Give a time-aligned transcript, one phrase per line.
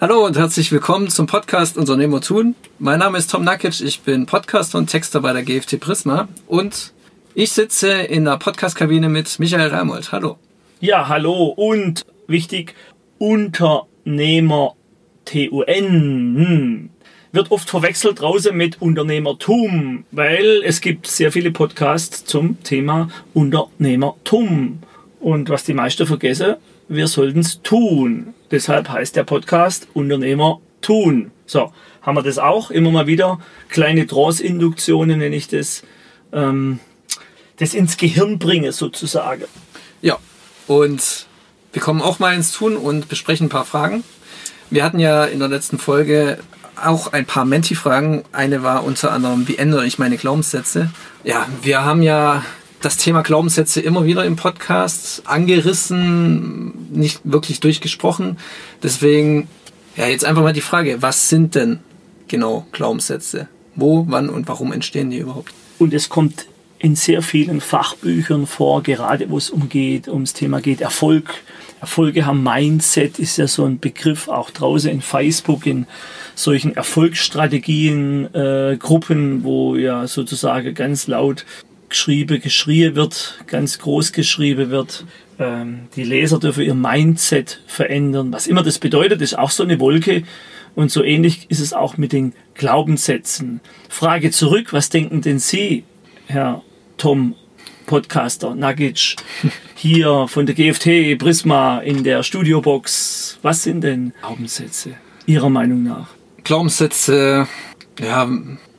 [0.00, 2.54] Hallo und herzlich willkommen zum Podcast Unternehmer tun.
[2.78, 6.92] Mein Name ist Tom Nakic, ich bin Podcaster und Texter bei der GFT Prisma und
[7.34, 10.12] ich sitze in der Podcastkabine mit Michael Reimold.
[10.12, 10.38] Hallo.
[10.78, 12.76] Ja, hallo und wichtig,
[13.18, 14.76] Unternehmer
[15.24, 16.90] TUN hm.
[17.32, 24.78] wird oft verwechselt draußen mit Unternehmertum, weil es gibt sehr viele Podcasts zum Thema Unternehmertum.
[25.18, 26.54] Und was die meisten vergessen,
[26.86, 28.34] wir sollten es tun.
[28.50, 31.30] Deshalb heißt der Podcast Unternehmer tun.
[31.46, 33.40] So, haben wir das auch immer mal wieder.
[33.68, 35.82] Kleine Trance-Induktionen nenne ich das.
[36.32, 36.80] Ähm,
[37.58, 39.44] das ins Gehirn bringe sozusagen.
[40.00, 40.18] Ja,
[40.66, 41.26] und
[41.72, 44.04] wir kommen auch mal ins Tun und besprechen ein paar Fragen.
[44.70, 46.38] Wir hatten ja in der letzten Folge
[46.82, 48.24] auch ein paar Menti-Fragen.
[48.32, 50.90] Eine war unter anderem, wie ändere ich meine Glaubenssätze?
[51.24, 52.44] Ja, wir haben ja
[52.80, 58.38] das Thema Glaubenssätze immer wieder im Podcast angerissen, nicht wirklich durchgesprochen.
[58.82, 59.48] Deswegen,
[59.96, 61.80] ja, jetzt einfach mal die Frage, was sind denn
[62.28, 63.48] genau Glaubenssätze?
[63.74, 65.52] Wo, wann und warum entstehen die überhaupt?
[65.78, 66.46] Und es kommt
[66.78, 71.34] in sehr vielen Fachbüchern vor, gerade wo es umgeht, ums Thema geht, Erfolg.
[71.80, 75.86] Erfolge haben Mindset ist ja so ein Begriff, auch draußen in Facebook, in
[76.34, 81.44] solchen Erfolgsstrategien, äh, Gruppen, wo ja sozusagen ganz laut
[81.88, 85.04] geschrieben, geschrien wird, ganz groß geschrieben wird.
[85.38, 88.32] Ähm, die Leser dürfen ihr Mindset verändern.
[88.32, 90.24] Was immer das bedeutet, ist auch so eine Wolke.
[90.74, 93.60] Und so ähnlich ist es auch mit den Glaubenssätzen.
[93.88, 95.84] Frage zurück, was denken denn Sie,
[96.26, 96.62] Herr
[96.96, 97.34] Tom,
[97.86, 99.16] Podcaster, Nagic,
[99.74, 103.38] hier von der GFT, Prisma in der Studiobox?
[103.42, 104.94] Was sind denn Glaubenssätze
[105.26, 106.08] Ihrer Meinung nach?
[106.44, 107.48] Glaubenssätze,
[108.00, 108.28] ja,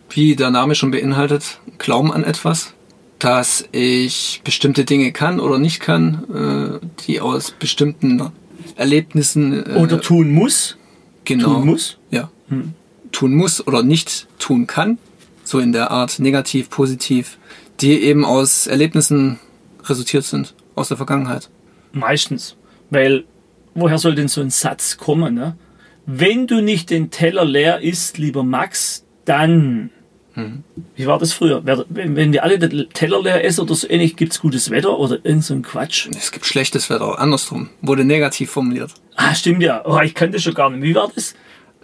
[0.10, 2.74] wie der Name schon beinhaltet, Glauben an etwas
[3.20, 8.32] dass ich bestimmte Dinge kann oder nicht kann, äh, die aus bestimmten
[8.76, 9.66] Erlebnissen.
[9.66, 10.78] Äh, oder tun muss.
[11.26, 11.56] Genau.
[11.56, 11.98] Tun muss.
[12.10, 12.32] Ja.
[12.48, 12.74] Hm.
[13.12, 14.98] Tun muss oder nicht tun kann.
[15.44, 17.38] So in der Art negativ, positiv,
[17.82, 19.40] die eben aus Erlebnissen
[19.84, 21.50] resultiert sind, aus der Vergangenheit.
[21.92, 22.56] Meistens.
[22.90, 23.26] Weil,
[23.74, 25.34] woher soll denn so ein Satz kommen?
[25.34, 25.58] Ne?
[26.06, 29.90] Wenn du nicht den Teller leer isst, lieber Max, dann
[30.36, 30.64] Mhm.
[30.96, 31.62] Wie war das früher?
[31.66, 35.18] Wenn wir alle den Teller leer essen oder so ähnlich, gibt es gutes Wetter oder
[35.24, 36.08] irgend so ein Quatsch?
[36.18, 37.70] Es gibt schlechtes Wetter, andersrum.
[37.82, 38.94] Wurde negativ formuliert.
[39.16, 39.84] Ah, stimmt ja.
[39.86, 40.84] Oh, ich kannte schon gar nicht.
[40.84, 41.34] Wie war das?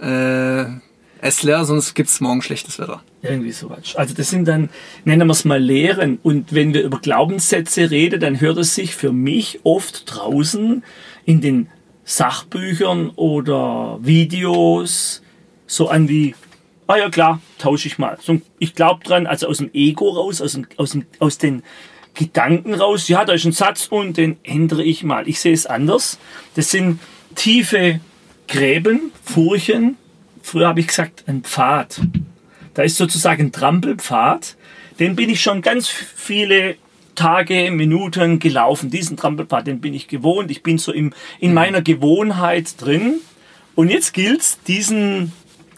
[0.02, 0.66] Äh,
[1.20, 3.02] es leer, sonst gibt es morgen schlechtes Wetter.
[3.22, 3.96] Irgendwie so was.
[3.96, 4.70] Also das sind dann,
[5.06, 6.20] nennen wir es mal Lehren.
[6.22, 10.84] Und wenn wir über Glaubenssätze reden, dann hört es sich für mich oft draußen
[11.26, 11.68] in den
[12.04, 15.24] Sachbüchern oder Videos
[15.66, 16.36] so an wie
[16.88, 18.18] ah ja klar, tausche ich mal.
[18.22, 21.64] So, ich glaube dran, also aus dem Ego raus, aus, dem, aus, dem, aus den
[22.14, 25.28] Gedanken raus, ja, da ist ein Satz und den ändere ich mal.
[25.28, 26.18] Ich sehe es anders.
[26.56, 27.00] Das sind
[27.36, 28.00] tiefe
[28.48, 29.98] Gräben, Furchen.
[30.42, 32.02] Früher habe ich gesagt, ein Pfad.
[32.74, 34.56] Da ist sozusagen ein Trampelpfad.
[35.00, 36.76] Den bin ich schon ganz viele
[37.16, 38.92] Tage, Minuten gelaufen.
[38.92, 40.52] Diesen Trampelpfad, den bin ich gewohnt.
[40.52, 43.16] Ich bin so im, in meiner Gewohnheit drin.
[43.74, 45.34] Und jetzt gilt es, diesen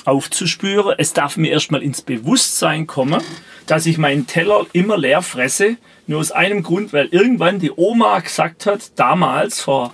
[0.07, 0.95] aufzuspüren.
[0.97, 3.22] Es darf mir erstmal ins Bewusstsein kommen,
[3.66, 5.78] dass ich meinen Teller immer leer fresse.
[6.07, 9.94] Nur aus einem Grund, weil irgendwann die Oma gesagt hat, damals vor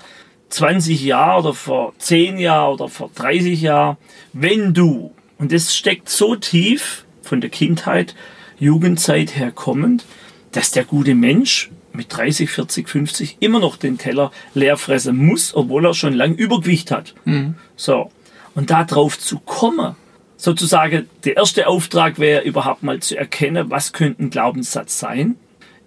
[0.49, 3.97] 20 Jahren oder vor 10 Jahren oder vor 30 Jahren,
[4.33, 8.13] wenn du, und das steckt so tief von der Kindheit,
[8.59, 10.05] Jugendzeit her kommend,
[10.51, 15.55] dass der gute Mensch mit 30, 40, 50 immer noch den Teller leer fressen muss,
[15.55, 17.15] obwohl er schon lang Übergewicht hat.
[17.25, 17.55] Mhm.
[17.75, 18.11] So.
[18.53, 19.95] Und da drauf zu kommen,
[20.43, 25.37] sozusagen der erste Auftrag wäre überhaupt mal zu erkennen, was könnte ein Glaubenssatz sein.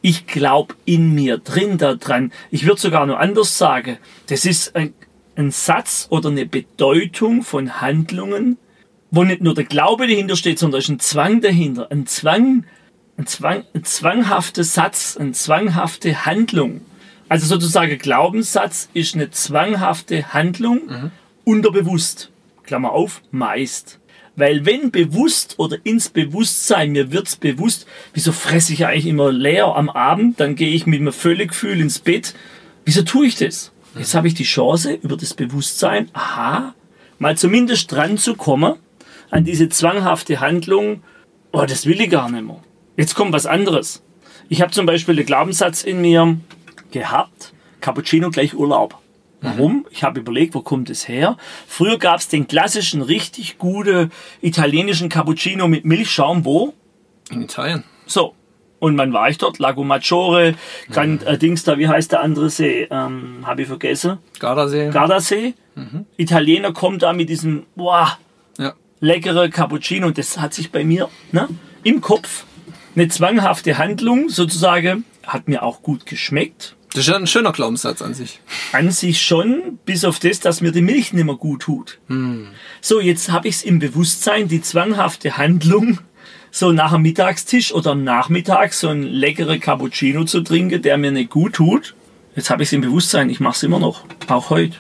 [0.01, 2.33] Ich glaube in mir drin daran.
[2.51, 3.99] Ich würde sogar noch anders sagen.
[4.29, 4.95] Das ist ein,
[5.37, 8.57] ein Satz oder eine Bedeutung von Handlungen,
[9.11, 11.91] wo nicht nur der Glaube dahinter steht, sondern ist ein Zwang dahinter.
[11.91, 12.65] Ein Zwang,
[13.19, 16.81] ein Zwang, ein zwanghafter Satz, eine zwanghafte Handlung.
[17.29, 21.11] Also sozusagen Glaubenssatz ist eine zwanghafte Handlung, mhm.
[21.45, 22.31] unterbewusst.
[22.63, 24.01] Klammer auf, meist.
[24.37, 29.75] Weil wenn bewusst oder ins Bewusstsein, mir wird's bewusst, wieso fresse ich eigentlich immer leer
[29.75, 32.35] am Abend, dann gehe ich mit einem Völliggefühl ins Bett.
[32.85, 33.73] Wieso tue ich das?
[33.99, 36.75] Jetzt habe ich die Chance, über das Bewusstsein, aha,
[37.19, 38.75] mal zumindest dran zu kommen,
[39.31, 41.03] an diese zwanghafte Handlung,
[41.53, 42.63] oh, das will ich gar nicht mehr.
[42.99, 44.03] Jetzt kommt was anderes.
[44.51, 46.37] Ich habe zum Beispiel den Glaubenssatz in mir
[46.91, 48.99] gehabt, Cappuccino gleich Urlaub.
[49.41, 49.87] Warum?
[49.91, 51.37] Ich habe überlegt, wo kommt es her?
[51.67, 54.09] Früher gab es den klassischen, richtig gute
[54.41, 56.45] italienischen Cappuccino mit Milchschaum.
[56.45, 56.73] Wo?
[57.31, 57.85] In Italien.
[58.07, 58.35] So.
[58.79, 59.59] Und wann war ich dort?
[59.59, 60.55] Lago Maggiore,
[60.91, 61.29] Grand, mhm.
[61.29, 62.87] äh, Dings da, wie heißt der andere See?
[62.91, 64.19] Ähm, habe ich vergessen.
[64.39, 64.91] Gardasee.
[64.91, 65.55] Gardasee.
[66.17, 68.19] Italiener kommt da mit diesem, boah,
[68.59, 68.75] Ja.
[69.01, 71.49] leckere Cappuccino und das hat sich bei mir ne,
[71.83, 72.45] im Kopf
[72.95, 76.76] eine zwanghafte Handlung sozusagen, hat mir auch gut geschmeckt.
[76.97, 78.41] Das ist ja ein schöner Glaubenssatz an sich.
[78.73, 81.99] An sich schon, bis auf das, dass mir die Milch nicht mehr gut tut.
[82.81, 85.99] So, jetzt habe ich es im Bewusstsein, die zwanghafte Handlung,
[86.51, 91.11] so nach dem Mittagstisch oder am Nachmittag so ein leckere Cappuccino zu trinken, der mir
[91.11, 91.95] nicht gut tut.
[92.35, 94.79] Jetzt habe ich es im Bewusstsein, ich mache es immer noch, auch heute.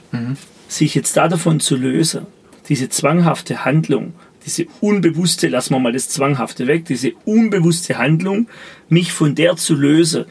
[0.68, 2.26] Sich jetzt da davon zu lösen,
[2.70, 4.14] diese zwanghafte Handlung,
[4.46, 8.48] diese unbewusste, lassen wir mal das Zwanghafte weg, diese unbewusste Handlung,
[8.88, 10.24] mich von der zu lösen,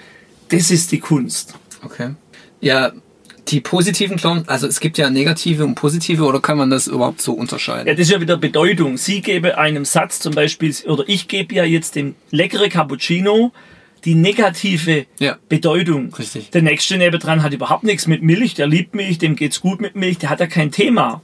[0.50, 1.54] das ist die Kunst.
[1.86, 2.16] Okay.
[2.62, 2.92] Ja,
[3.48, 7.22] die positiven Glauben, also es gibt ja negative und positive, oder kann man das überhaupt
[7.22, 7.88] so unterscheiden?
[7.88, 8.98] Ja, das ist ja wieder Bedeutung.
[8.98, 13.52] Sie gebe einem Satz zum Beispiel, oder ich gebe ja jetzt dem leckere Cappuccino
[14.04, 15.38] die negative Ja.
[15.50, 16.14] Bedeutung.
[16.14, 16.52] Richtig.
[16.52, 19.96] Der nächste nebendran hat überhaupt nichts mit Milch, der liebt Milch, dem geht's gut mit
[19.96, 21.22] Milch, der hat ja kein Thema.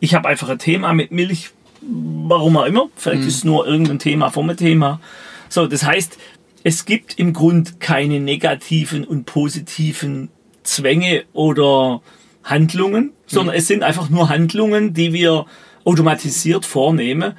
[0.00, 1.50] Ich habe einfach ein Thema mit Milch,
[1.80, 2.88] warum auch immer.
[2.96, 5.00] Vielleicht ist es nur irgendein Thema vom Thema.
[5.48, 6.18] So, das heißt,
[6.64, 10.30] es gibt im Grund keine negativen und positiven
[10.64, 12.02] Zwänge oder
[12.42, 15.46] Handlungen, sondern es sind einfach nur Handlungen, die wir
[15.84, 17.34] automatisiert vornehmen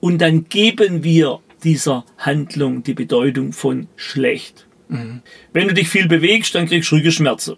[0.00, 4.66] und dann geben wir dieser Handlung die Bedeutung von schlecht.
[5.52, 7.56] Wenn du dich viel bewegst, dann kriegst du Rückenschmerzen.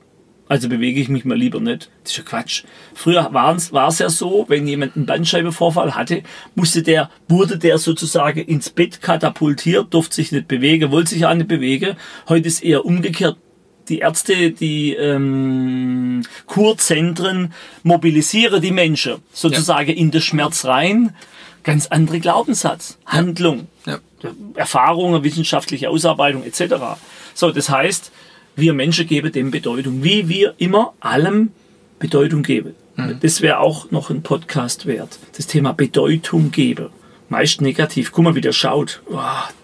[0.53, 1.89] Also bewege ich mich mal lieber nicht.
[2.03, 2.65] Das ist ja Quatsch.
[2.93, 8.41] Früher war es ja so, wenn jemand einen Bandscheibenvorfall hatte, musste der, wurde der sozusagen
[8.41, 11.97] ins Bett katapultiert, durfte sich nicht bewegen, wollte sich auch nicht bewegen.
[12.29, 13.39] Heute ist eher umgekehrt.
[13.89, 21.17] Die Ärzte, die ähm, Kurzentren mobilisieren die Menschen sozusagen in den Schmerz rein.
[21.63, 23.69] Ganz andere Glaubenssatz, Handlung.
[23.87, 24.01] Ja.
[24.55, 26.75] Erfahrungen, wissenschaftliche Ausarbeitung etc.
[27.33, 28.13] So, das heißt,
[28.57, 31.51] wir Menschen geben dem Bedeutung, wie wir immer allem
[31.99, 32.75] Bedeutung geben.
[33.21, 35.19] Das wäre auch noch ein Podcast wert.
[35.37, 36.91] Das Thema Bedeutung geben.
[37.29, 38.13] Meist negativ.
[38.13, 39.03] Guck mal, wie der schaut.
[39.11, 39.19] Oh,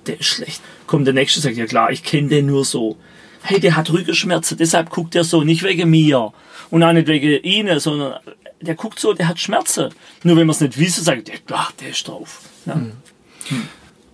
[0.07, 0.63] der ist schlecht.
[0.87, 2.97] Kommt der nächste sagt, ja klar, ich kenne den nur so.
[3.43, 6.33] Hey, der hat Rückenschmerzen, deshalb guckt er so, nicht wegen mir.
[6.71, 8.19] Und auch nicht wegen Ihnen, sondern
[8.61, 9.91] der guckt so, der hat Schmerzen.
[10.25, 12.41] Nur wenn man es nicht wissen, sagt der, ach, der ist drauf.
[12.67, 12.81] Ja.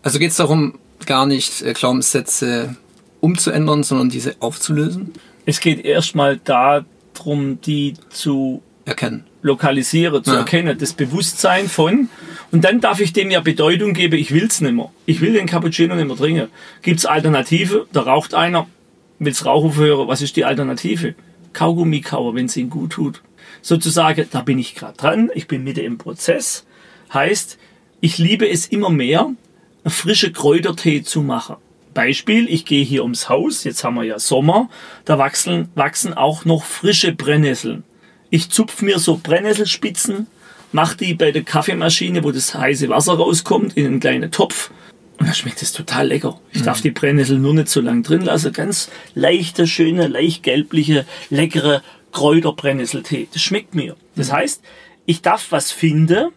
[0.03, 2.77] Also geht es darum, gar nicht äh, Glaubenssätze
[3.25, 5.13] umzuändern, sondern diese aufzulösen,
[5.47, 9.25] Es geht erstmal darum, die zu erkennen.
[9.43, 10.39] lokalisieren, zu Ja.
[10.39, 12.09] erkennen, das Bewusstsein von.
[12.51, 14.91] Und dann darf ich dem ja Bedeutung geben, ich will's nicht mehr.
[15.07, 16.49] Ich will den Cappuccino nicht mehr trinken.
[16.83, 17.87] Gibt's Alternative?
[17.93, 18.67] Da raucht einer,
[19.19, 20.09] will's Rauch aufhören.
[20.09, 21.15] Was ist die Alternative?
[21.53, 23.23] Kaugummi kauen, wenn es ihm gut tut.
[23.61, 26.65] Sozusagen, da bin ich gerade dran, ich bin mitten im Prozess.
[27.13, 27.59] Heißt,
[28.01, 29.31] ich liebe es immer mehr,
[29.87, 31.57] frische Kräutertee zu machen.
[31.95, 34.69] Beispiel, ich gehe hier ums Haus, jetzt haben wir ja Sommer,
[35.05, 37.85] da wachsen, wachsen auch noch frische Brennnesseln.
[38.31, 40.27] Ich zupf mir so Brennnesselspitzen,
[40.73, 44.71] mach die bei der Kaffeemaschine, wo das heiße Wasser rauskommt, in einen kleinen Topf.
[45.19, 46.41] Und dann schmeckt es total lecker.
[46.53, 48.53] Ich darf die Brennnessel nur nicht so lang drin lassen.
[48.53, 53.29] Ganz leichte, schöne, leicht gelbliche, leckere Kräuterbrennnesseltee.
[53.33, 53.95] Das schmeckt mir.
[54.17, 54.63] Das heißt,
[55.07, 56.31] ich darf was finden,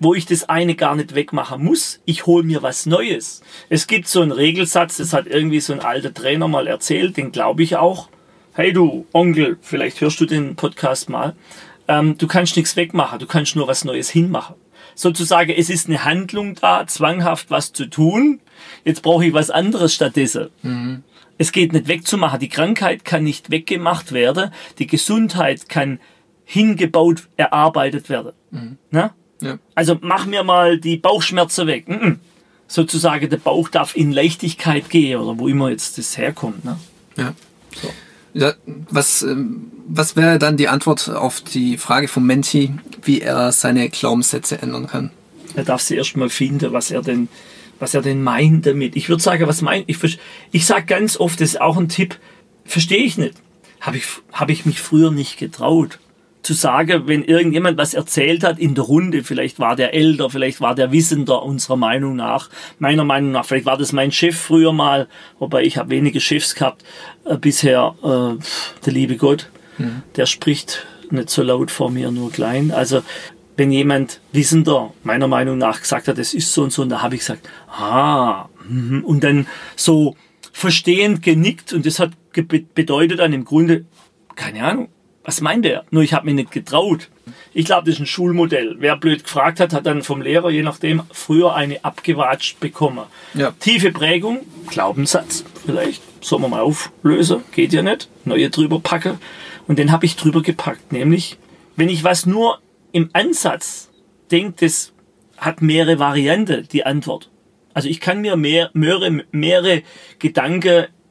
[0.00, 2.00] wo ich das eine gar nicht wegmachen muss.
[2.04, 3.42] Ich hole mir was Neues.
[3.68, 7.32] Es gibt so einen Regelsatz, das hat irgendwie so ein alter Trainer mal erzählt, den
[7.32, 8.08] glaube ich auch.
[8.54, 11.34] Hey du, Onkel, vielleicht hörst du den Podcast mal.
[11.86, 14.56] Ähm, du kannst nichts wegmachen, du kannst nur was Neues hinmachen.
[14.94, 18.40] Sozusagen, es ist eine Handlung da, zwanghaft was zu tun.
[18.84, 20.50] Jetzt brauche ich was anderes stattdessen.
[21.38, 22.40] Es geht nicht wegzumachen.
[22.40, 24.50] Die Krankheit kann nicht weggemacht werden.
[24.80, 26.00] Die Gesundheit kann
[26.44, 28.32] hingebaut, erarbeitet werden.
[28.90, 29.14] Na?
[29.40, 29.58] Ja.
[29.74, 31.88] Also mach mir mal die Bauchschmerzen weg.
[31.88, 32.18] Mhm.
[32.66, 36.64] Sozusagen, der Bauch darf in Leichtigkeit gehen oder wo immer jetzt das herkommt.
[36.64, 36.78] Ne?
[37.16, 37.34] Ja.
[38.34, 38.52] Ja,
[38.90, 43.88] was, ähm, was wäre dann die Antwort auf die Frage vom Menti, wie er seine
[43.88, 45.10] Glaubenssätze ändern kann?
[45.54, 47.28] Er darf sie erstmal finden, was er denn,
[47.78, 48.96] was er denn meint damit.
[48.96, 50.18] Ich würde sagen, was meint, ich,
[50.52, 52.18] ich sage ganz oft, das ist auch ein Tipp,
[52.64, 53.34] verstehe ich nicht.
[53.80, 55.98] Habe ich, hab ich mich früher nicht getraut.
[56.48, 60.62] Zu sagen, wenn irgendjemand was erzählt hat in der Runde, vielleicht war der älter, vielleicht
[60.62, 64.72] war der Wissender unserer Meinung nach, meiner Meinung nach, vielleicht war das mein Chef früher
[64.72, 66.86] mal, wobei ich habe wenige Chefs gehabt
[67.26, 68.42] äh, bisher, äh,
[68.86, 69.50] der liebe Gott,
[70.16, 72.70] der spricht nicht so laut vor mir, nur klein.
[72.70, 73.02] Also
[73.58, 77.02] wenn jemand Wissender meiner Meinung nach gesagt hat, es ist so und so, und da
[77.02, 80.16] habe ich gesagt, ah, mhm, und dann so
[80.50, 83.84] verstehend genickt und das hat bedeutet dann im Grunde,
[84.34, 84.88] keine Ahnung,
[85.28, 85.84] was meint er?
[85.90, 87.10] Nur ich habe mich nicht getraut.
[87.52, 88.76] Ich glaube, das ist ein Schulmodell.
[88.78, 93.04] Wer blöd gefragt hat, hat dann vom Lehrer, je nachdem, früher eine abgewatscht bekommen.
[93.34, 93.50] Ja.
[93.60, 99.18] Tiefe Prägung, Glaubenssatz vielleicht, sollen wir mal auflösen, geht ja nicht, neue drüber packe.
[99.66, 101.36] Und den habe ich drüber gepackt, nämlich,
[101.76, 102.60] wenn ich was nur
[102.92, 103.90] im Ansatz
[104.30, 104.94] denke, das
[105.36, 107.28] hat mehrere Varianten, die Antwort.
[107.74, 109.82] Also ich kann mir mehr, mehrere, mehrere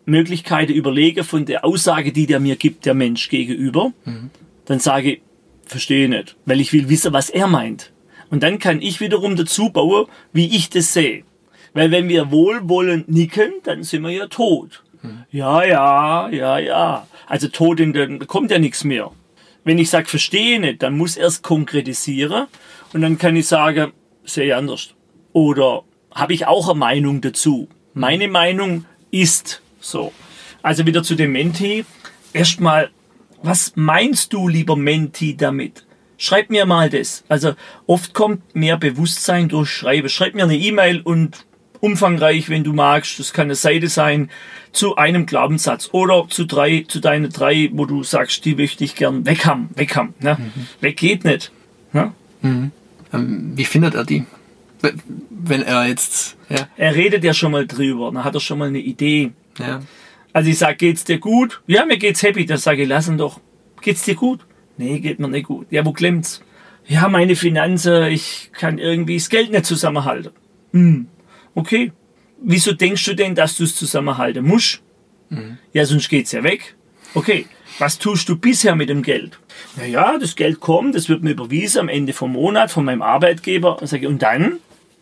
[0.07, 3.91] Gedankenmöglichkeiten überlegen von der Aussage, die der mir gibt, der Mensch gegenüber.
[4.05, 4.29] Mhm.
[4.65, 5.21] Dann sage ich,
[5.65, 7.91] verstehe nicht, weil ich will wissen, was er meint.
[8.29, 11.23] Und dann kann ich wiederum dazu bauen, wie ich das sehe.
[11.73, 14.83] Weil wenn wir wohlwollend nicken, dann sind wir ja tot.
[15.01, 15.23] Mhm.
[15.31, 17.07] Ja, ja, ja, ja.
[17.27, 19.11] Also tot, in den, kommt ja nichts mehr.
[19.63, 22.47] Wenn ich sage, verstehe nicht, dann muss erst konkretisieren
[22.93, 23.91] und dann kann ich sagen,
[24.23, 24.93] sehe anders.
[25.33, 27.67] Oder habe ich auch eine Meinung dazu.
[27.93, 30.13] Meine Meinung ist so.
[30.61, 31.85] Also wieder zu dem Menti.
[32.33, 32.89] Erstmal,
[33.41, 35.85] was meinst du, lieber Menti, damit?
[36.17, 37.23] Schreib mir mal das.
[37.29, 37.53] Also
[37.85, 40.09] oft kommt mehr Bewusstsein durch Schreiben.
[40.09, 41.45] Schreib mir eine E-Mail und
[41.79, 43.19] umfangreich, wenn du magst.
[43.19, 44.31] Das kann eine Seite sein
[44.71, 48.95] zu einem Glaubenssatz oder zu drei, zu deinen drei, wo du sagst, die möchte ich
[48.95, 50.15] gern weg haben, weg haben.
[50.19, 50.37] Ne?
[50.39, 50.67] Mhm.
[50.81, 51.51] Weg geht nicht.
[51.93, 52.13] Ne?
[52.41, 52.71] Mhm.
[53.13, 54.25] Ähm, wie findet er die?
[55.29, 56.37] wenn er jetzt.
[56.49, 56.67] Ja.
[56.77, 59.31] Er redet ja schon mal drüber, dann hat er schon mal eine Idee.
[59.59, 59.81] Ja.
[60.33, 61.61] Also ich sage, geht's dir gut?
[61.67, 62.45] Ja, mir geht's happy.
[62.45, 63.39] Dann sage ich, lass ihn doch.
[63.81, 64.45] Geht's dir gut?
[64.77, 65.67] Nee, geht mir nicht gut.
[65.71, 66.41] Ja, wo klemmt's?
[66.85, 70.31] Ja, meine Finanzen, ich kann irgendwie das Geld nicht zusammenhalten.
[70.71, 71.07] Hm,
[71.55, 71.91] okay.
[72.39, 74.81] Wieso denkst du denn, dass du es zusammenhalten musst?
[75.29, 75.57] Mhm.
[75.73, 76.75] Ja, sonst geht's ja weg.
[77.13, 77.47] Okay.
[77.79, 79.39] Was tust du bisher mit dem Geld?
[79.75, 83.81] Naja, das Geld kommt, das wird mir überwiesen am Ende vom Monat von meinem Arbeitgeber.
[83.81, 84.59] Und, sage, und dann?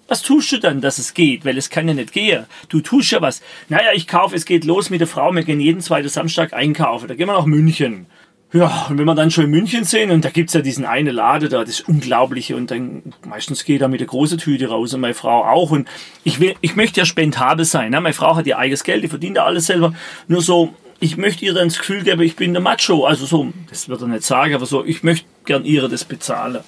[0.08, 1.46] Was tust du dann, dass es geht?
[1.46, 2.46] Weil es kann ja nicht gehen.
[2.70, 3.42] Du tust ja was.
[3.70, 5.34] Naja, ich kaufe, es geht los mit der Frau.
[5.34, 7.08] Wir gehen jeden zweiten Samstag einkaufen.
[7.08, 8.06] Da gehen wir nach München.
[8.54, 11.12] Ja, und wenn wir dann schon in München sind, und da gibt's ja diesen eine
[11.12, 15.02] Lade da, das Unglaubliche, und dann meistens geht er mit der großen Tüte raus und
[15.02, 15.72] meine Frau auch.
[15.72, 15.90] Und
[16.24, 17.92] ich, will, ich möchte ja spendabel sein.
[17.92, 18.00] Ne?
[18.00, 19.94] Meine Frau hat ihr eigenes Geld, die verdient ja alles selber.
[20.28, 23.06] Nur so, ich möchte ihr dann das Gefühl geben, ich bin der Macho.
[23.06, 26.60] Also so, das wird er nicht sagen, aber so, ich möchte gern ihr das bezahlen.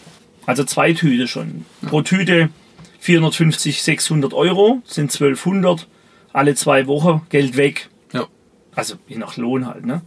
[0.45, 1.65] Also zwei Tüte schon.
[1.87, 2.49] Pro Tüte
[2.99, 5.87] 450, 600 Euro, sind 1200,
[6.33, 7.89] alle zwei Wochen, Geld weg.
[8.13, 8.27] Ja.
[8.75, 10.01] Also je nach Lohn halt, ne?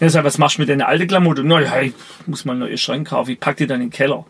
[0.00, 1.44] Ja, sag, was machst du mit deiner alten Klamotte?
[1.44, 1.92] Naja, ich
[2.26, 4.24] muss mal neue Schrank kaufen, ich pack die dann in den Keller.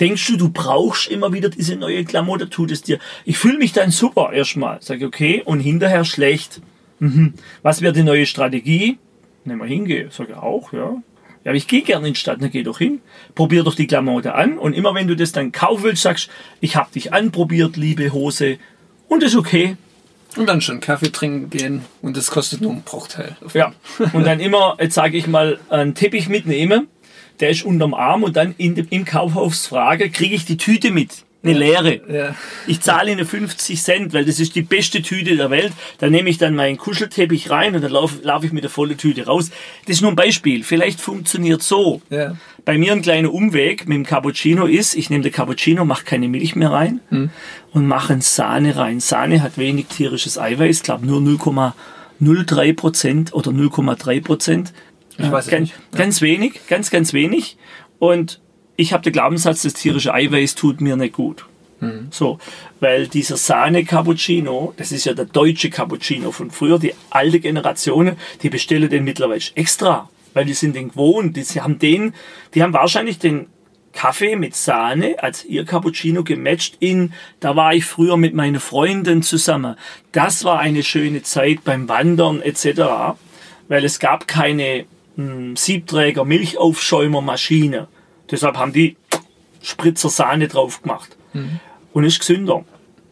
[0.00, 2.98] Denkst du, du brauchst immer wieder diese neue Klamotte, tut es dir.
[3.24, 4.78] Ich fühle mich dann super erstmal.
[4.80, 6.60] Sag okay, und hinterher schlecht.
[7.00, 7.34] Mhm.
[7.62, 8.98] Was wäre die neue Strategie?
[9.44, 10.10] Nehmen wir hingehen.
[10.10, 11.02] Sag ich auch, ja.
[11.44, 13.00] Ja, aber ich gehe gerne in die Stadt, dann geh doch hin.
[13.34, 16.30] Probier doch die Klamotte an und immer wenn du das dann kaufen willst, sagst,
[16.60, 18.58] ich habe dich anprobiert, liebe Hose,
[19.08, 19.76] und ist okay.
[20.36, 23.36] Und dann schon Kaffee trinken gehen und das kostet nur einen Bruchteil.
[23.54, 23.72] Ja.
[24.12, 26.88] Und dann immer, jetzt sage ich mal, einen Teppich mitnehmen,
[27.40, 31.24] der ist unterm Arm und dann in dem, im Kaufhausfrage kriege ich die Tüte mit
[31.42, 32.00] eine leere.
[32.12, 32.34] Ja.
[32.66, 35.72] Ich zahle ihnen 50 Cent, weil das ist die beste Tüte der Welt.
[35.98, 38.96] Da nehme ich dann meinen Kuschelteppich rein und dann laufe lauf ich mit der vollen
[38.96, 39.50] Tüte raus.
[39.86, 40.64] Das ist nur ein Beispiel.
[40.64, 42.02] Vielleicht funktioniert so.
[42.10, 42.36] Ja.
[42.64, 46.28] Bei mir ein kleiner Umweg mit dem Cappuccino ist, ich nehme den Cappuccino, mache keine
[46.28, 47.30] Milch mehr rein hm.
[47.72, 49.00] und mache Sahne rein.
[49.00, 54.72] Sahne hat wenig tierisches Eiweiß, glaube nur 0,03 Prozent oder 0,3 Prozent.
[55.16, 55.92] Ich weiß es ganz, nicht.
[55.92, 57.56] Ganz wenig, ganz, ganz wenig.
[57.98, 58.40] Und
[58.78, 61.44] ich habe den Glaubenssatz, das tierische Eiweiß tut mir nicht gut.
[61.80, 62.08] Mhm.
[62.12, 62.38] So,
[62.78, 68.50] weil dieser Sahne-Cappuccino, das ist ja der deutsche Cappuccino von früher, die alte Generation, die
[68.50, 72.14] bestellen den mittlerweile extra, weil die sind den gewohnt, die haben den,
[72.54, 73.48] die haben wahrscheinlich den
[73.92, 79.22] Kaffee mit Sahne als ihr Cappuccino gematcht in, da war ich früher mit meinen Freunden
[79.22, 79.74] zusammen.
[80.12, 83.16] Das war eine schöne Zeit beim Wandern etc.,
[83.66, 84.84] weil es gab keine
[85.16, 87.88] hm, Siebträger Milchaufschäumermaschine
[88.30, 88.96] Deshalb haben die
[89.62, 91.16] Spritzer Sahne drauf gemacht.
[91.32, 91.60] Mhm.
[91.92, 92.64] Und ist gesünder.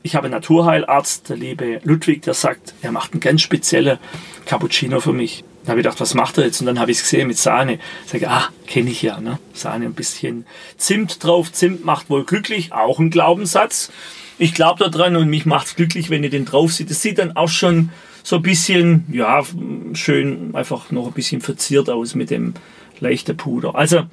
[0.02, 3.98] Ich habe einen Naturheilarzt, der liebe Ludwig, der sagt, er macht einen ganz speziellen
[4.44, 5.42] Cappuccino für mich.
[5.64, 6.60] Da habe ich gedacht, was macht er jetzt?
[6.60, 7.80] Und dann habe ich es gesehen mit Sahne.
[8.04, 9.20] Ich sage, ah, kenne ich ja.
[9.20, 9.40] Ne?
[9.52, 10.46] Sahne ein bisschen
[10.76, 11.50] Zimt drauf.
[11.50, 13.90] Zimt macht wohl glücklich, auch ein Glaubenssatz.
[14.38, 16.90] Ich glaube daran und mich macht es glücklich, wenn ihr den drauf seht.
[16.90, 17.90] Das sieht dann auch schon
[18.22, 19.42] so ein bisschen, ja,
[19.94, 22.54] schön, einfach noch ein bisschen verziert aus mit dem
[23.00, 23.74] leichten Puder.
[23.74, 24.04] Also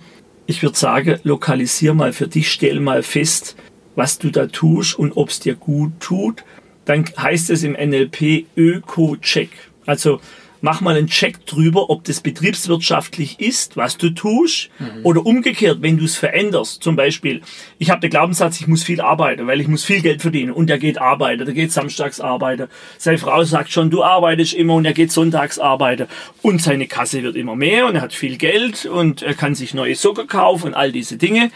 [0.45, 3.55] ich würde sagen, lokalisier mal für dich, stell mal fest,
[3.95, 6.43] was du da tust und ob es dir gut tut.
[6.85, 9.50] Dann heißt es im NLP Öko-Check.
[9.85, 10.19] Also
[10.63, 15.01] mach mal einen Check drüber, ob das betriebswirtschaftlich ist, was du tust, mhm.
[15.03, 16.82] oder umgekehrt, wenn du es veränderst.
[16.82, 17.41] Zum Beispiel,
[17.79, 20.70] ich habe den Glaubenssatz, ich muss viel arbeiten, weil ich muss viel Geld verdienen und
[20.70, 22.70] er geht arbeiten, der geht samstags arbeiten.
[22.98, 26.08] Seine Frau sagt schon, du arbeitest immer und er geht sonntags arbeiten
[26.41, 29.74] und seine Kasse wird immer mehr und er hat viel Geld und er kann sich
[29.74, 31.51] neue Socken kaufen und all diese Dinge.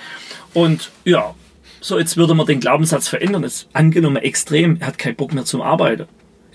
[0.53, 1.33] Und ja,
[1.79, 3.43] so jetzt würde man den Glaubenssatz verändern.
[3.43, 6.07] Jetzt angenommen extrem, er hat keinen Bock mehr zum Arbeiten.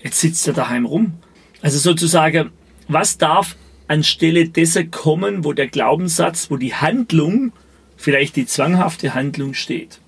[0.03, 1.13] Jetzt sitzt er daheim rum
[1.63, 2.51] also sozusagen,
[2.87, 3.55] was darf
[3.87, 7.51] anstelle dessen kommen, wo der Glaubenssatz, wo die Handlung
[7.97, 9.99] vielleicht die zwanghafte Handlung steht.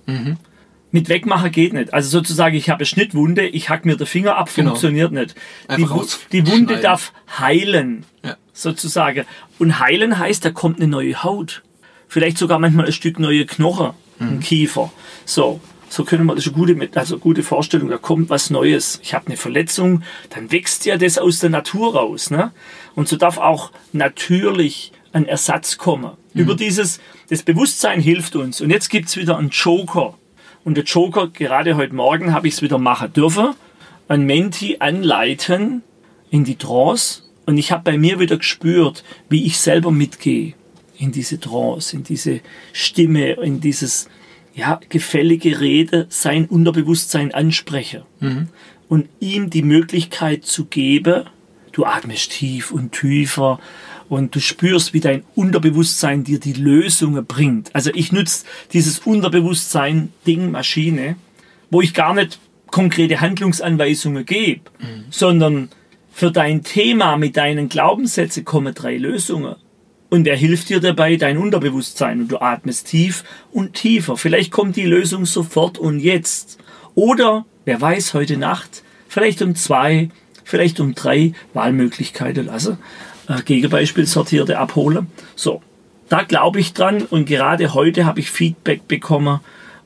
[0.92, 1.92] Mit Wegmachen geht nicht.
[1.92, 4.70] Also sozusagen, ich habe eine Schnittwunde, ich hack mir den Finger ab, Genau.
[4.70, 5.34] funktioniert nicht.
[5.76, 5.86] Die,
[6.32, 8.36] die Wunde darf heilen, Ja.
[8.52, 9.24] sozusagen.
[9.58, 11.62] Und heilen heißt, da kommt eine neue Haut.
[12.08, 14.92] Vielleicht sogar manchmal ein Stück neue Knochen, ein Kiefer.
[15.24, 19.00] So, so können wir, das ist eine gute, also gute Vorstellung, da kommt was Neues.
[19.02, 22.30] Ich habe eine Verletzung, dann wächst ja das aus der Natur raus.
[22.30, 22.52] Ne?
[22.94, 26.12] Und so darf auch natürlich ein Ersatz kommen.
[26.34, 27.00] Über dieses,
[27.30, 28.60] das Bewusstsein hilft uns.
[28.60, 30.14] Und jetzt gibt's wieder einen Joker.
[30.64, 33.54] Und der Joker, gerade heute Morgen habe ich es wieder machen dürfen,
[34.08, 35.82] ein Menti anleiten
[36.30, 37.22] in die Trance.
[37.46, 40.54] Und ich habe bei mir wieder gespürt, wie ich selber mitgehe
[40.98, 42.40] in diese Trance, in diese
[42.72, 44.08] Stimme, in dieses
[44.56, 48.04] ja, gefällige Rede, sein Unterbewusstsein anspreche.
[48.88, 51.24] Und ihm die Möglichkeit zu geben,
[51.72, 53.60] du atmest tief und tiefer
[54.08, 57.74] und du spürst, wie dein Unterbewusstsein dir die Lösungen bringt.
[57.74, 61.16] Also ich nutze dieses Unterbewusstsein Ding Maschine,
[61.70, 62.38] wo ich gar nicht
[62.70, 64.62] konkrete Handlungsanweisungen gebe,
[65.10, 65.68] sondern
[66.12, 69.56] für dein Thema mit deinen Glaubenssätzen kommen drei Lösungen.
[70.08, 72.20] Und er hilft dir dabei, dein Unterbewusstsein.
[72.20, 74.16] Und du atmest tief und tiefer.
[74.16, 76.58] Vielleicht kommt die Lösung sofort und jetzt.
[76.94, 80.10] Oder, wer weiß, heute Nacht, vielleicht um zwei,
[80.44, 82.78] vielleicht um drei Wahlmöglichkeiten lasse.
[83.28, 85.06] Äh, Gegenbeispiel sortierte abhole.
[85.34, 85.62] So,
[86.08, 87.02] da glaube ich dran.
[87.02, 89.40] Und gerade heute habe ich Feedback bekommen,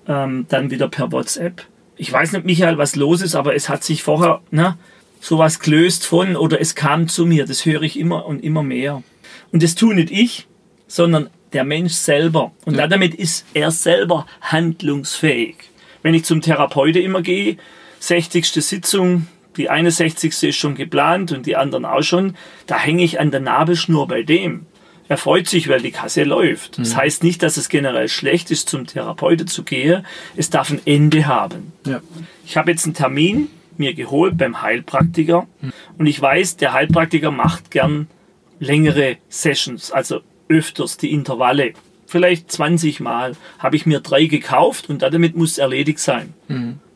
[0.07, 1.65] ähm, dann wieder per WhatsApp.
[1.97, 4.77] Ich weiß nicht, Michael, was los ist, aber es hat sich vorher ne,
[5.21, 7.47] sowas gelöst von oder es kam zu mir.
[7.47, 9.03] Das höre ich immer und immer mehr.
[9.53, 10.47] Und das tue nicht ich,
[10.87, 12.53] sondern der Mensch selber.
[12.65, 15.57] Und damit ist er selber handlungsfähig.
[16.03, 17.57] Wenn ich zum Therapeuten immer gehe,
[17.99, 18.47] 60.
[18.47, 19.27] Sitzung,
[19.57, 20.43] die 61.
[20.43, 24.23] ist schon geplant und die anderen auch schon, da hänge ich an der Nabelschnur bei
[24.23, 24.67] dem.
[25.09, 26.79] Er freut sich, weil die Kasse läuft.
[26.79, 30.07] Das heißt nicht, dass es generell schlecht ist, zum Therapeuten zu gehen.
[30.37, 31.73] Es darf ein Ende haben.
[31.85, 32.01] Ja.
[32.47, 35.49] Ich habe jetzt einen Termin mir geholt beim Heilpraktiker
[35.99, 38.07] und ich weiß, der Heilpraktiker macht gern
[38.61, 41.73] längere Sessions, also öfters die Intervalle.
[42.07, 46.35] Vielleicht 20 Mal habe ich mir drei gekauft und damit muss es erledigt sein.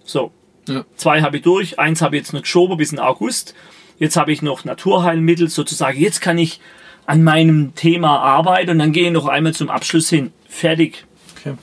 [0.05, 0.31] So,
[0.68, 0.85] Ja.
[0.96, 3.55] zwei habe ich durch, eins habe ich jetzt noch geschoben bis in August.
[3.98, 5.98] Jetzt habe ich noch Naturheilmittel sozusagen.
[6.00, 6.61] Jetzt kann ich
[7.07, 10.33] an meinem Thema arbeiten und dann gehe ich noch einmal zum Abschluss hin.
[10.48, 11.05] Fertig.
[11.38, 11.55] Okay.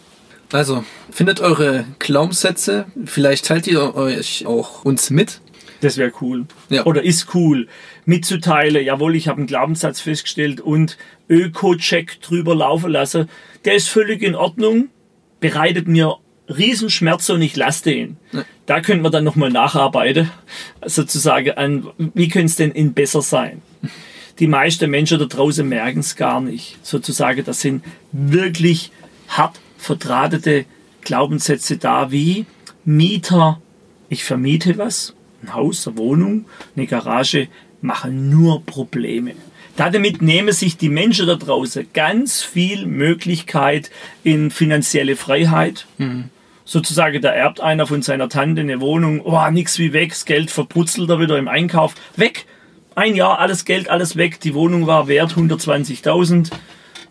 [0.53, 2.85] Also, findet eure Glaubenssätze.
[3.05, 5.41] Vielleicht teilt ihr euch auch uns mit.
[5.81, 6.45] Das wäre cool.
[6.69, 6.85] Ja.
[6.85, 7.67] Oder ist cool.
[8.05, 10.97] Mitzuteilen, jawohl, ich habe einen Glaubenssatz festgestellt und
[11.29, 13.29] Öko-Check drüber laufen lassen.
[13.65, 14.89] Der ist völlig in Ordnung,
[15.39, 16.17] bereitet mir
[16.47, 18.17] Riesenschmerzen und ich lasse den.
[18.65, 20.29] Da könnte man dann nochmal nacharbeiten,
[20.85, 23.61] sozusagen an, wie könnte es denn in besser sein?
[24.39, 26.77] Die meisten Menschen da draußen merken es gar nicht.
[26.83, 28.91] Sozusagen, das sind wirklich
[29.27, 30.65] hart verdrahtete
[31.01, 32.45] Glaubenssätze da, wie
[32.85, 33.61] Mieter,
[34.09, 37.47] ich vermiete was, ein Haus, eine Wohnung, eine Garage,
[37.81, 39.33] machen nur Probleme.
[39.77, 43.89] Damit nehmen sich die Menschen da draußen ganz viel Möglichkeit
[44.23, 45.87] in finanzielle Freiheit.
[46.65, 50.51] Sozusagen, da erbt einer von seiner Tante eine Wohnung, oh, nix wie weg, das Geld
[50.51, 52.45] verbrutzelt er wieder im Einkauf, weg.
[52.93, 56.51] Ein Jahr, alles Geld, alles weg, die Wohnung war wert 120.000,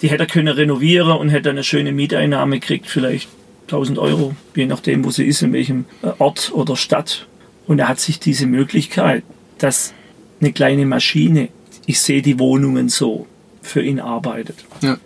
[0.03, 3.29] die hätte er können renovieren und hätte eine schöne Mieteinnahme gekriegt, vielleicht
[3.67, 7.27] 1000 Euro, je nachdem, wo sie ist, in welchem äh, Ort oder Stadt.
[7.71, 9.23] Und er hat sich diese Möglichkeit,
[9.59, 9.95] dass
[10.41, 11.51] eine kleine Maschine,
[11.87, 13.29] ich sehe die Wohnungen so,
[13.63, 14.57] für ihn arbeitet.
[14.81, 14.99] Ja.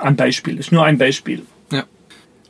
[0.00, 1.42] Ein Beispiel, ist nur ein Beispiel.
[1.72, 1.82] Ja.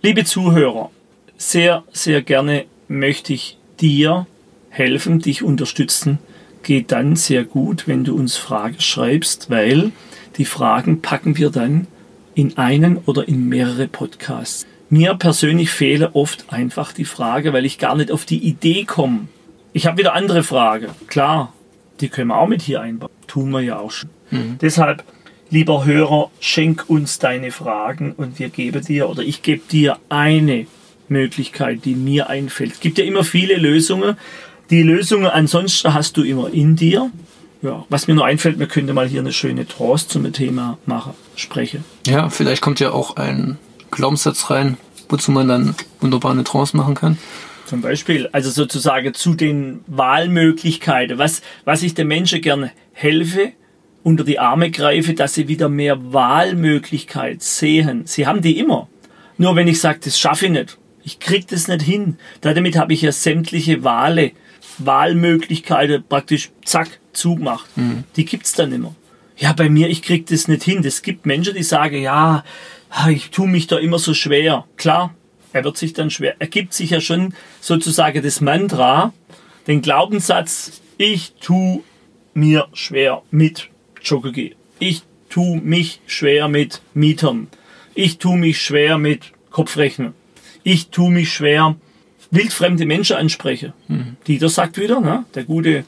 [0.03, 0.91] Liebe Zuhörer,
[1.39, 4.27] sehr, sehr gerne möchte ich dir
[4.69, 6.19] helfen, dich unterstützen.
[6.63, 9.91] Geht dann sehr gut, wenn du uns Fragen schreibst, weil
[10.37, 11.87] die Fragen packen wir dann
[12.35, 14.67] in einen oder in mehrere Podcasts.
[14.91, 19.29] Mir persönlich fehle oft einfach die Frage, weil ich gar nicht auf die Idee komme.
[19.73, 20.89] Ich habe wieder andere Fragen.
[21.07, 21.53] Klar,
[22.01, 23.11] die können wir auch mit hier einbauen.
[23.27, 24.11] Tun wir ja auch schon.
[24.61, 25.05] Deshalb,
[25.51, 30.67] lieber Hörer, schenk uns deine Fragen und wir geben dir oder ich gebe dir eine
[31.09, 32.73] Möglichkeit, die mir einfällt.
[32.73, 34.17] Es gibt ja immer viele Lösungen.
[34.71, 37.11] Die Lösungen ansonsten hast du immer in dir.
[37.61, 41.13] Ja, was mir nur einfällt, wir könnten mal hier eine schöne Trance zum Thema machen,
[41.37, 41.85] sprechen.
[42.07, 43.59] Ja, vielleicht kommt ja auch ein
[43.91, 44.79] Glaubenssatz rein,
[45.11, 47.19] wozu man dann wunderbar eine Trance machen kann.
[47.73, 53.53] Zum Beispiel, also sozusagen zu den Wahlmöglichkeiten, was, was ich den Menschen gerne helfe,
[54.03, 58.03] unter die Arme greife, dass sie wieder mehr Wahlmöglichkeit sehen.
[58.05, 58.91] Sie haben die immer.
[59.39, 62.93] Nur wenn ich sage, das schaffe ich nicht, ich krieg das nicht hin, damit habe
[62.93, 64.33] ich ja sämtliche Wale,
[64.77, 67.71] Wahlmöglichkeiten praktisch zack, zugemacht.
[68.17, 68.95] Die gibt's dann immer.
[69.39, 70.85] Ja, bei mir, ich krieg das nicht hin.
[70.85, 72.45] Es gibt Menschen, die sagen, ja,
[73.09, 74.67] ich tue mich da immer so schwer.
[74.77, 75.15] Klar,
[75.53, 76.37] er wird sich dann schwer.
[76.39, 79.13] Er gibt sich ja schon sozusagen das Mantra,
[79.67, 81.83] den Glaubenssatz, ich tue
[82.35, 83.69] mir schwer mit
[84.03, 84.55] Jogging.
[84.79, 87.49] Ich tue mich schwer mit Mietern.
[87.95, 90.15] Ich tue mich schwer mit Kopfrechnen.
[90.63, 91.77] Ich tue mich schwer
[92.31, 93.75] wildfremde Menschen anspreche.
[93.89, 94.17] Mhm.
[94.27, 95.25] Dieter sagt wieder, ne?
[95.35, 95.85] der gute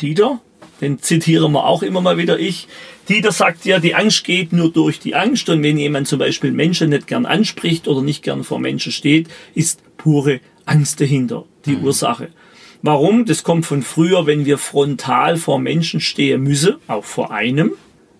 [0.00, 0.40] Dieter,
[0.80, 2.68] den zitieren wir auch immer mal wieder ich.
[3.08, 6.52] Dieter sagt ja, die Angst geht nur durch die Angst und wenn jemand zum Beispiel
[6.52, 11.76] Menschen nicht gern anspricht oder nicht gern vor Menschen steht, ist pure Angst dahinter die
[11.76, 11.84] mhm.
[11.84, 12.28] Ursache.
[12.82, 13.24] Warum?
[13.24, 17.72] Das kommt von früher, wenn wir frontal vor Menschen stehen müssen, auch vor einem,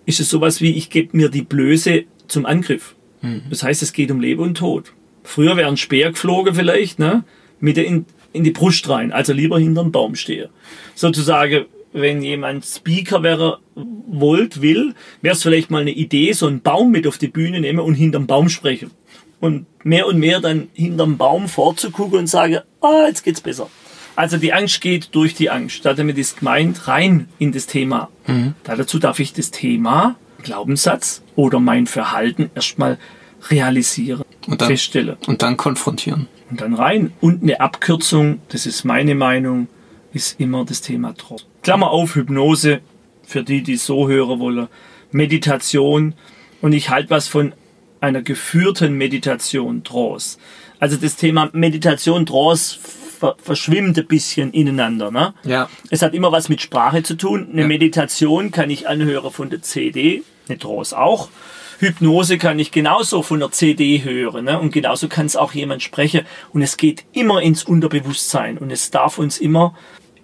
[0.07, 2.95] ist es sowas wie, ich gebe mir die Blöße zum Angriff.
[3.23, 3.43] Mhm.
[3.51, 4.93] Das heißt, es geht um Leben und Tod.
[5.25, 7.25] Früher wäre ein Speer geflogen vielleicht, ne?
[7.59, 10.51] Mit in, in die Brust rein, also lieber hinter einem Baum stehe.
[10.95, 16.61] Sozusagen, wenn jemand Speaker wäre, wollt, will, wäre es vielleicht mal eine Idee, so einen
[16.61, 18.91] Baum mit auf die Bühne nehmen und hinterm Baum sprechen.
[19.41, 23.69] Und mehr und mehr dann hinterm Baum vorzugucken und sagen, ah, jetzt geht's besser.
[24.17, 25.85] Also die Angst geht durch die Angst.
[25.85, 28.09] Damit ist gemeint rein in das Thema.
[28.27, 28.55] Mhm.
[28.65, 32.99] dazu darf ich das Thema, Glaubenssatz oder mein Verhalten erstmal
[33.51, 35.17] realisieren und dann, feststellen.
[35.27, 36.29] Und dann konfrontieren.
[36.51, 37.13] Und dann rein.
[37.21, 39.69] Und eine Abkürzung, das ist meine Meinung,
[40.17, 41.45] ist immer das Thema Trance.
[41.63, 42.81] Klammer auf, Hypnose,
[43.23, 44.69] für die, die so hören wollen.
[45.13, 46.15] Meditation.
[46.63, 47.53] Und ich halte was von
[48.01, 50.39] einer geführten Meditation Trance.
[50.81, 52.79] Also das Thema Meditation Trance
[53.43, 55.11] verschwimmt ein bisschen ineinander.
[55.11, 55.35] Ne?
[55.45, 55.69] Ja.
[55.91, 57.49] Es hat immer was mit Sprache zu tun.
[57.53, 57.69] Eine ja.
[57.69, 61.29] Meditation kann ich anhören von der CD, eine Trance auch.
[61.79, 64.59] Hypnose kann ich genauso von der CD hören ne?
[64.59, 66.23] und genauso kann es auch jemand sprechen
[66.55, 69.75] und es geht immer ins Unterbewusstsein und es darf uns immer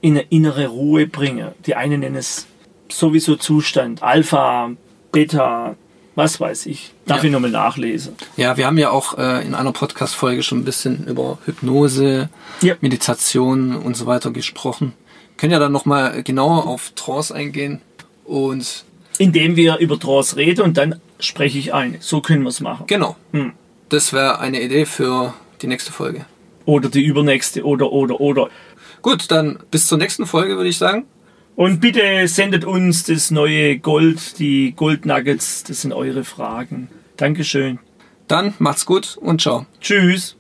[0.03, 1.53] in eine innere Ruhe bringen.
[1.65, 2.47] Die einen nennen es
[2.91, 4.73] sowieso Zustand, Alpha,
[5.13, 5.77] Beta,
[6.15, 6.93] was weiß ich.
[7.07, 7.25] Darf ja.
[7.25, 8.15] ich nochmal nachlesen.
[8.37, 12.29] Ja, wir haben ja auch äh, in einer Podcast-Folge schon ein bisschen über Hypnose,
[12.61, 12.75] ja.
[12.83, 14.93] Meditation und so weiter gesprochen.
[15.39, 17.81] Können ja dann nochmal genauer auf Trance eingehen
[18.25, 18.85] und
[19.19, 21.97] indem wir über Trance reden und dann spreche ich ein.
[22.01, 22.87] So können wir es machen.
[22.87, 23.17] Genau.
[23.33, 23.53] Hm.
[23.89, 26.27] Das wäre eine Idee für die nächste Folge.
[26.65, 28.49] Oder die übernächste oder oder oder.
[29.03, 31.05] Gut, dann bis zur nächsten Folge würde ich sagen.
[31.55, 36.89] Und bitte sendet uns das neue Gold, die Gold Nuggets, das sind eure Fragen.
[37.17, 37.79] Dankeschön.
[38.27, 39.67] Dann macht's gut und ciao.
[39.81, 40.37] Tschüss.